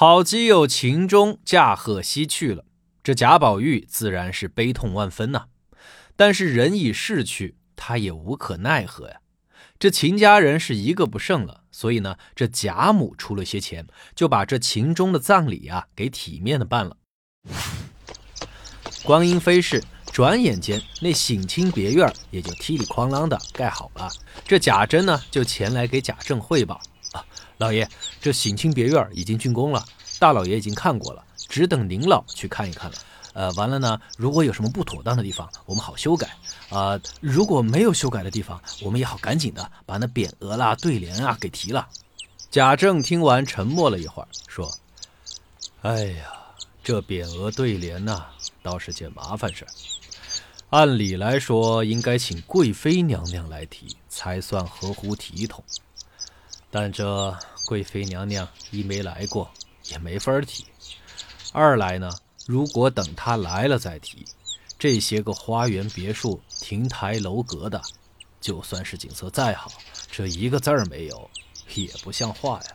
[0.00, 2.64] 好基友秦钟驾鹤西去了，
[3.04, 5.48] 这贾宝玉自然是悲痛万分呐。
[6.16, 9.20] 但是人已逝去，他也无可奈何呀。
[9.78, 16.96] 这秦家人是一个不剩了，所以呢，这贾母出了些钱，就把这秦钟的葬礼啊给体面的办了。
[19.02, 24.08] 光阴飞逝，转眼间那省亲别院也就踢里哐啷的盖好了。
[24.46, 26.80] 这贾珍呢就前来给贾政汇报，
[27.60, 27.86] 老爷，
[28.22, 29.84] 这省亲别院已经竣工了，
[30.18, 32.96] 大老爷已经看过了，只等您老去看一看了。
[33.34, 36.30] 呃，完了呢，如果有什么不妥当的地方，我们好修改。
[36.70, 41.86] 啊，如果没有修改的地方，我们也好赶紧的把那匾额啦、对联啊给提了。
[42.50, 44.72] 贾政听完，沉默了一会儿，说
[45.82, 46.32] ：“哎呀，
[46.82, 48.24] 这匾额对联呐，
[48.62, 49.70] 倒是件麻烦事儿。
[50.70, 55.62] 按理来说，应该请贵妃娘娘来提，才算合乎体统。
[56.70, 59.50] 但这贵妃娘娘一没来过，
[59.90, 60.64] 也没法提；
[61.52, 62.10] 二来呢，
[62.46, 64.24] 如果等她来了再提。”
[64.78, 67.82] 这些个花园别墅、亭台楼阁的，
[68.40, 69.70] 就算是景色再好，
[70.10, 71.30] 这一个字儿没有，
[71.74, 72.70] 也不像话呀。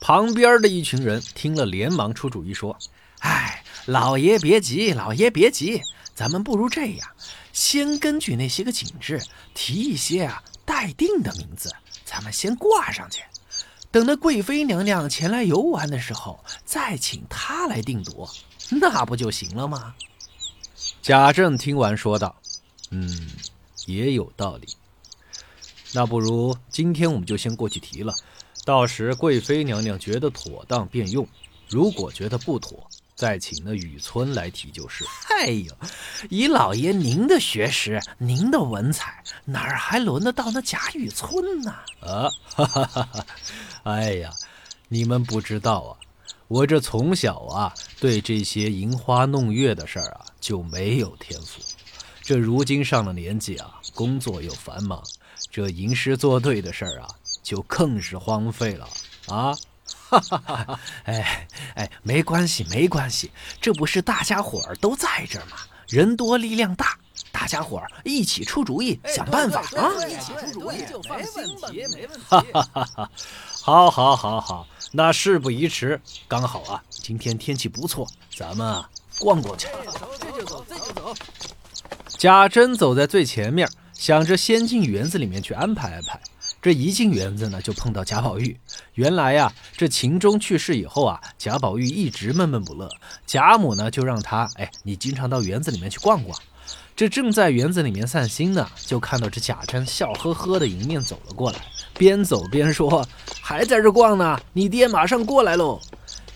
[0.00, 2.78] 旁边的一群人听了，连忙出主意说
[3.18, 5.82] ：“哎，老爷别急，老爷别急，
[6.14, 7.10] 咱们不如这样，
[7.52, 9.20] 先根据那些个景致
[9.52, 13.20] 提一些啊待定的名字，咱们先挂上去，
[13.90, 18.28] 等那贵妃娘娘前来游玩的时候，再请她来定夺，
[18.70, 19.94] 那不就行了吗？”
[21.00, 22.36] 贾政听完说道
[22.90, 23.30] ：“嗯，
[23.86, 24.68] 也有道理。
[25.94, 28.14] 那不如今天我们就先过去提了，
[28.64, 31.26] 到时贵妃娘娘觉得妥当便用，
[31.68, 32.86] 如果觉得不妥，
[33.18, 35.74] 再请那雨村来提就是。”哎呦，
[36.30, 41.74] 以老爷您的学识，您的文采，哪儿还轮得到那贾雨村呢？
[42.00, 43.26] 啊，哈哈哈哈！
[43.82, 44.30] 哎呀，
[44.86, 45.98] 你们不知道啊。
[46.46, 51.60] 我这从小啊，对这些吟花弄月的事儿啊就没有天赋。
[52.22, 55.02] 这如今上了年纪啊，工作又繁忙，
[55.50, 57.08] 这吟诗作对的事儿啊
[57.42, 58.88] 就更是荒废了
[59.26, 59.54] 啊！
[60.08, 60.80] 哈哈哈哈！
[61.04, 63.30] 哎哎，没关系没关系，
[63.60, 65.56] 这不是大家伙儿都在这儿吗？
[65.88, 66.98] 人多力量大，
[67.30, 69.92] 大家伙儿一起出主意，想办法啊！
[70.06, 72.26] 一起出主意就放心吧，没问题。
[72.28, 73.10] 哈哈哈哈！
[73.62, 74.66] 好，好，好，好。
[74.92, 78.88] 那事不宜迟，刚好啊，今天天气不错，咱们啊
[79.18, 79.68] 逛逛去。
[80.18, 81.14] 这就走，这就走。
[82.06, 86.18] 贾珍走在最前面，想着先进园子里面去安排安排。
[86.60, 88.58] 这一进园子呢，就碰到贾宝玉。
[88.94, 92.88] 原来呀，这秦钟去世以后啊，贾宝玉一直闷闷不乐。
[93.26, 96.36] 贾母呢，就让他，哎，你经常到园子里面去逛逛。
[96.96, 101.58] 这正在园子里面散心呢，就看到这贾珍笑呵呵的迎面走了过来。
[101.94, 103.06] 边走边说
[103.40, 105.80] ：“还在这逛呢，你爹马上过来喽。”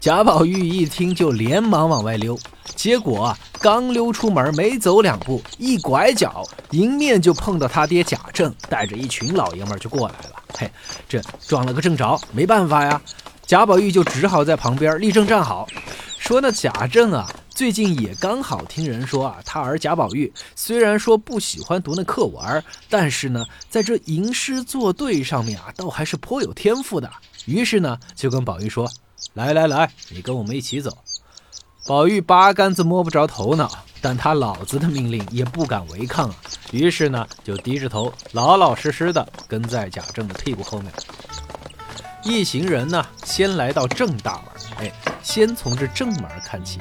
[0.00, 2.38] 贾宝玉一听就连忙往外溜，
[2.74, 10.42] 结果刚溜出门，没走两步，一拐角，迎面就碰到他爹贾政带着一群老爷们就过来了。
[10.54, 10.70] 嘿，
[11.06, 12.98] 这撞了个正着，没办法呀，
[13.46, 15.66] 贾宝玉就只好在旁边立正站好，
[16.18, 27.10] 说：“那贾政啊。”最近也刚好听人说啊，他儿贾宝玉虽然说不喜欢读那课文，但是呢，在这吟诗作对上面啊，倒还是颇有天赋的。
[27.44, 28.90] 于是呢，就跟宝玉说
[29.34, 30.96] ：“来来来，你跟我们一起走。”
[31.86, 33.70] 宝玉八竿子摸不着头脑，
[34.00, 36.36] 但他老子的命令也不敢违抗啊。
[36.72, 40.92] 于是呢，就低着头，老老实实的跟在贾政的屁股后面。
[42.22, 44.92] 一行人呢，先来到正大门，哎，
[45.22, 46.78] 先从这正门看起。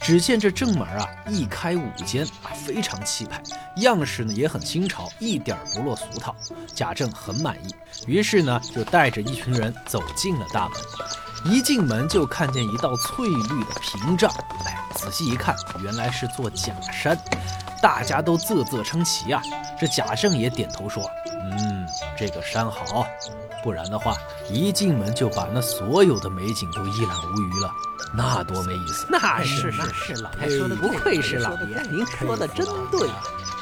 [0.00, 3.42] 只见这正门啊，一开五间啊，非常气派，
[3.76, 6.34] 样式呢也很新潮，一点不落俗套。
[6.74, 7.74] 贾政很满意，
[8.06, 10.78] 于是呢就带着一群人走进了大门。
[11.44, 14.30] 一进门就看见一道翠绿的屏障，
[14.64, 17.18] 哎，仔细一看，原来是座假山，
[17.80, 19.42] 大家都啧啧称奇啊。
[19.80, 21.02] 这贾政也点头说
[21.42, 21.86] ：“嗯，
[22.16, 23.04] 这个山好，
[23.64, 24.16] 不然的话，
[24.48, 27.70] 一进门就把那所有的美景都一览无余了。”
[28.14, 29.06] 那多没意思！
[29.08, 33.08] 那是那是老爷说的，不愧是老爷，您说的真对。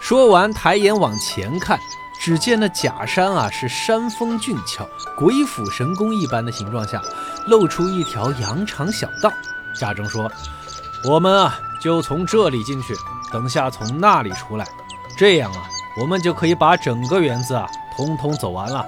[0.00, 1.78] 说完，抬眼往前看，
[2.20, 4.86] 只见那假山啊，是山峰峻峭，
[5.16, 7.00] 鬼斧神工一般的形状下，
[7.46, 9.32] 露出一条羊肠小道。
[9.74, 10.30] 贾政说
[11.04, 12.94] ：“我们啊，就从这里进去，
[13.32, 14.66] 等下从那里出来，
[15.16, 15.68] 这样啊，
[15.98, 17.66] 我们就可以把整个园子啊，
[17.96, 18.86] 通通走完了。”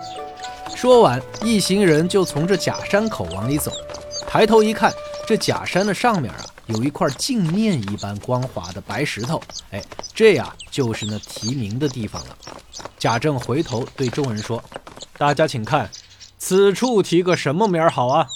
[0.77, 3.73] 说完，一行人就从这假山口往里走，
[4.27, 4.93] 抬头一看。
[5.27, 9.41] 这假山的上面啊，有一块镜面一般光滑的白石头，
[9.71, 12.37] 哎，这呀就是那题名的地方了。
[12.99, 14.63] 贾政回头对众人说
[15.17, 15.89] ：“大家请看，
[16.39, 18.27] 此处题个什么名儿好啊？”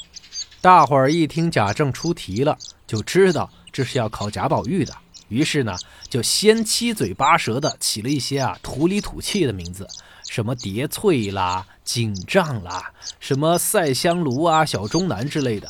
[0.61, 4.93] 大伙儿一听贾政出题了，就知道这是要考贾宝玉的，
[5.29, 5.77] 于是呢，
[6.09, 9.87] 就先七嘴八舌的起了一些啊土里土气的名字，
[10.29, 15.69] 什么叠翠啦、锦帐啦，什么赛香炉啊、小钟南之类的。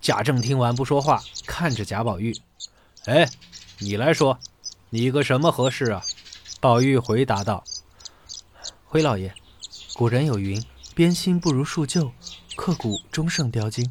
[0.00, 2.34] 贾政听完不说话，看着贾宝玉，
[3.04, 3.28] 哎，
[3.78, 4.38] 你来说，
[4.88, 6.02] 你个什么合适啊？
[6.60, 7.62] 宝玉回答道
[8.88, 9.34] ：“回老爷，
[9.94, 10.62] 古人有云，
[10.94, 12.12] 编新不如述旧，
[12.56, 13.90] 刻古终胜雕金。”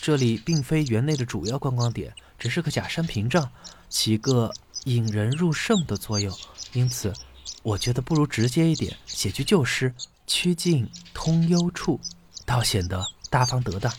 [0.00, 3.50] 这里并非园内的主要观光点，只是个假山屏障，
[3.88, 4.52] 起个
[4.84, 6.36] 引人入胜的作用。
[6.72, 7.12] 因此，
[7.62, 9.94] 我觉得不如直接一点，写句旧诗，
[10.26, 12.00] 曲径通幽处，
[12.44, 13.92] 倒显得大方得当。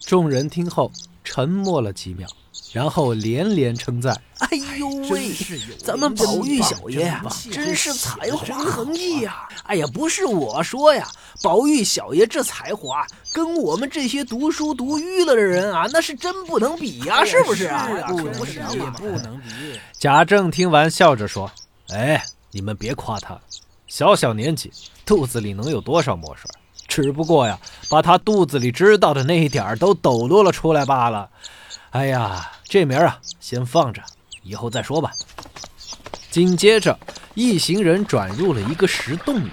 [0.00, 0.90] 众人听后
[1.24, 2.28] 沉默了几秒。
[2.72, 5.32] 然后连连称赞：“哎呦喂，
[5.78, 9.48] 咱们宝玉小爷呀，真是才华横溢呀！
[9.64, 11.08] 哎呀，不是我说呀，
[11.42, 17.88] 宝玉小爷这才华，跟我们这些读书读愚了的人啊，那是真不能比呀，是不是啊？
[18.08, 18.58] 不能比，
[18.98, 21.50] 不能比。”贾政听完笑着说
[21.90, 23.40] ：“哎，你们别夸他，
[23.86, 24.70] 小小年纪，
[25.06, 26.50] 肚子里能有多少墨水？
[26.86, 31.30] 只不过呀，把他肚子里知道的那一点儿都抖落了出来罢了。”
[31.90, 34.02] 哎呀，这名啊，先放着，
[34.42, 35.10] 以后再说吧。
[36.30, 36.98] 紧接着，
[37.32, 39.50] 一行人转入了一个石洞里，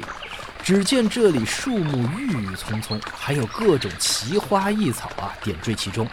[0.61, 6.05] 只见这里树木郁郁葱葱，还有各种奇花异草啊点缀其中。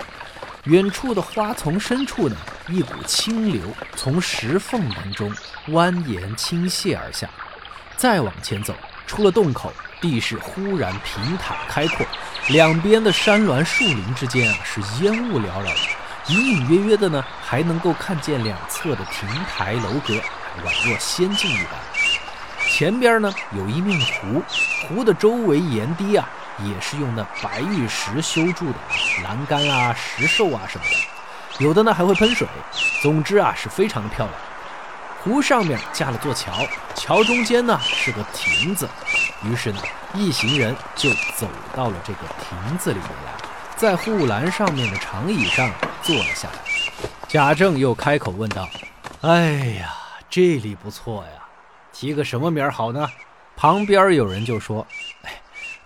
[0.64, 2.36] 远处的花丛深处呢，
[2.68, 3.60] 一股清流
[3.96, 5.28] 从石缝当中
[5.70, 7.28] 蜿蜒倾泻而下。
[7.96, 8.72] 再往前走，
[9.08, 12.06] 出了洞口，地势忽然平坦开阔，
[12.50, 15.76] 两边的山峦树林之间啊，是烟雾缭绕的。
[16.32, 20.14] 隐隐约约的呢，还能够看见两侧的亭台楼阁，
[20.64, 21.72] 宛若仙境一般。
[22.70, 24.42] 前边呢有一面湖，
[24.88, 26.26] 湖的周围岩堤啊，
[26.60, 28.78] 也是用那白玉石修筑的，
[29.22, 32.48] 栏杆啊、石兽啊什么的，有的呢还会喷水。
[33.02, 34.38] 总之啊，是非常的漂亮。
[35.22, 38.88] 湖上面架了座桥，桥中间呢是个亭子，
[39.44, 39.82] 于是呢，
[40.14, 41.46] 一行人就走
[41.76, 43.32] 到了这个亭子里面来。
[43.76, 45.68] 在护栏上面的长椅上
[46.02, 46.58] 坐了下来，
[47.28, 48.68] 贾政又开口问道
[49.22, 49.94] ：“哎呀，
[50.28, 51.42] 这里不错呀，
[51.92, 53.08] 提个什么名儿好呢？”
[53.56, 54.84] 旁边有人就说
[55.22, 55.40] ：“哎，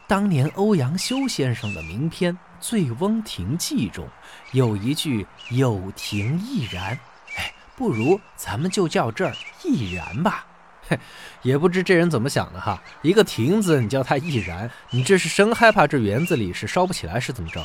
[0.07, 4.09] 当年欧阳修先生的名篇《醉翁亭记》中
[4.53, 6.99] 有一句‘有亭亦然’，
[7.37, 9.35] 哎，不如咱们就叫这儿
[9.65, 10.47] 亦然吧。”
[10.89, 10.99] 嘿，
[11.43, 17.62] 也不知这人怎么想的哈，一个亭子你叫它亦然，你这是生害怕这园子里是烧不起来是怎么着？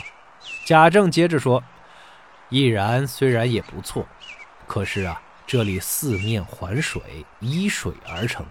[0.65, 1.63] 贾政接着说
[2.51, 4.06] ：“毅然虽然也不错，
[4.68, 7.01] 可是啊，这里四面环水，
[7.39, 8.45] 依水而成，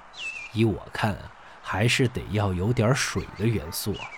[0.54, 1.30] 依我看啊，
[1.62, 4.10] 还是得要有点水的元素啊。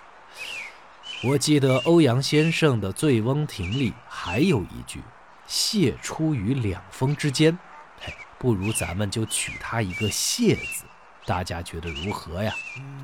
[1.21, 5.01] 我记得欧阳先生的《醉翁亭》里还有一句
[5.47, 7.57] ‘蟹出于两峰之间’，
[7.99, 10.85] 嘿，不如咱们就取它一个‘蟹’字，
[11.25, 12.53] 大家觉得如何呀？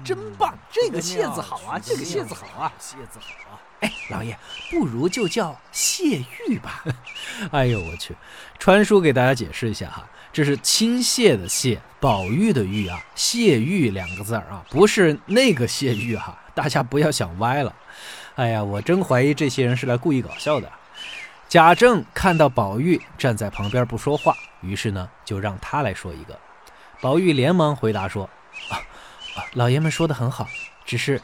[0.04, 4.38] 真棒，这个‘蟹’字好啊，这个‘蟹’字好啊，‘蟹’字好啊。”哎，老爷，
[4.70, 6.84] 不如就叫谢玉吧。
[7.52, 8.14] 哎呦我去，
[8.58, 17.74] 传叔给大家解释一下哈，这是亲谢的谢，宝玉的玉啊，谢玉两个字儿啊，不是那个谢玉哈，大家不要想歪了。
[18.36, 20.70] 哎呀，我真怀疑这些人是来故意搞笑的。
[21.48, 26.38] 贾政看到宝玉站在旁边不说话，于是呢就让他来说一个。
[27.02, 28.30] 宝玉连忙回答说
[28.70, 28.82] ：“啊，
[29.54, 30.48] 老爷们说的很好，
[30.86, 31.22] 只是，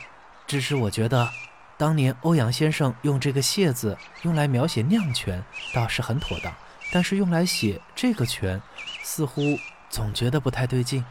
[0.48, 1.30] 只是我觉得。”
[1.78, 6.54] 当年欧阳先生用这个“谢”字用来描写酿泉，倒是很妥当；
[6.90, 8.62] 但是用来写这个泉，
[9.04, 11.04] 似乎总觉得不太对劲。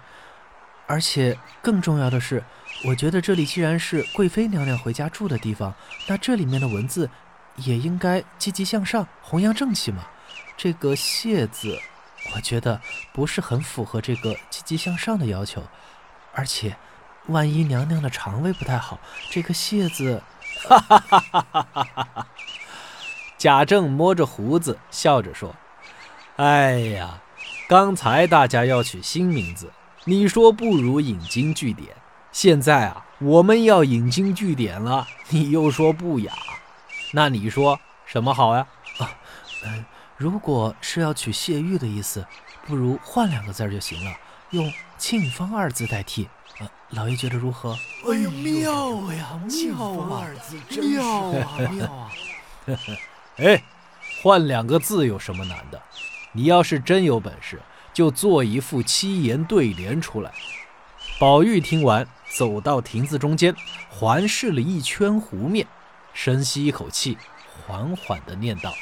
[0.86, 2.42] 而且更重要的是，
[2.86, 5.74] 我觉得这里既然是贵妃娘娘回家住的地方，
[6.06, 7.10] 那这里面的文字
[7.56, 10.06] 也应该积极向上、弘扬正气嘛。
[10.56, 11.78] 这个“谢”字，
[12.34, 12.80] 我觉得
[13.12, 15.62] 不是很符合这个积极向上的要求。
[16.32, 16.76] 而且，
[17.26, 18.98] 万一娘娘的肠胃不太好，
[19.30, 20.22] 这个“谢”字……
[20.68, 22.26] 哈哈哈哈哈哈！
[23.36, 25.54] 贾政摸着胡子笑着说
[26.36, 27.20] ：“哎呀，
[27.68, 29.72] 刚才大家要取新名字，
[30.04, 31.94] 你说不如引经据典。
[32.32, 36.32] 现在啊，我们要引经据典了，你又说不雅。
[37.12, 38.66] 那你说什么好呀？
[38.98, 39.10] 啊，
[39.64, 39.84] 嗯，
[40.24, 42.26] 如果是要取谢玉的意思，
[42.66, 44.16] 不如换两个字就行了，
[44.52, 46.26] 用庆芳二字代替。”
[46.58, 47.76] 呃老爷觉得如何？
[48.06, 50.26] 哎呀，妙呀，妙啊！
[50.80, 51.06] 妙
[51.40, 52.10] 啊，妙啊！
[53.36, 53.62] 哎，
[54.22, 55.82] 换两个字有什么难的？
[56.32, 57.60] 你要是真有本事，
[57.92, 60.32] 就做一副七言对联出来。
[61.18, 63.54] 宝玉听完，走到亭子中间，
[63.90, 65.66] 环视了一圈湖面，
[66.14, 67.18] 深吸一口气，
[67.66, 68.72] 缓缓地念道：“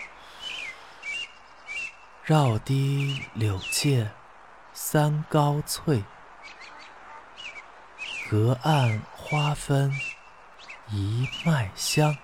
[2.25, 4.09] 绕堤柳借
[4.73, 6.05] 三高翠，
[8.31, 9.93] 隔岸花分
[10.89, 12.17] 一脉香。”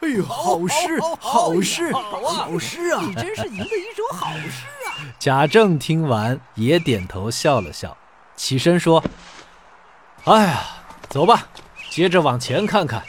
[0.00, 3.02] 哎呦，好诗，好诗，好诗啊！
[3.06, 5.12] 你真是吟的一首好诗啊！
[5.18, 7.94] 贾政听完也点头笑了笑，
[8.34, 9.04] 起身说
[10.24, 10.62] ：“哎呀，
[11.10, 11.46] 走吧，
[11.90, 13.04] 接着往前看看。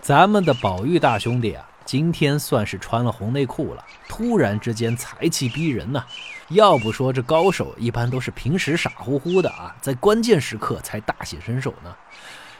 [0.00, 3.84] 咱们的宝玉大兄弟啊，今天算是穿了红内裤了，
[4.16, 6.04] 突然之间才气逼人呐！
[6.50, 11.92] 要不说这高手一般都是平时傻乎乎的啊，在关键时刻才大显身手呢。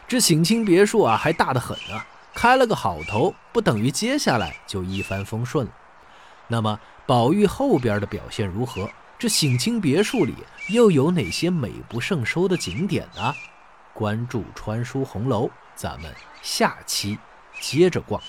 [0.08, 2.02] 这省亲别墅啊，还大得很呢。”
[2.34, 5.72] 开了个好头，不等于接下来就一帆风顺了。
[6.48, 8.90] 那么，宝玉后边的表现如何？
[9.16, 10.34] 这省亲别墅里
[10.70, 13.32] 又有哪些美不胜收的景点呢？
[13.92, 17.16] 关注川书红楼，咱们下期
[17.60, 18.20] 接着逛。